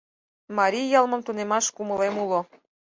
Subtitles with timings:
[0.57, 2.39] —Марий йылмым тунемаш кумылем уло.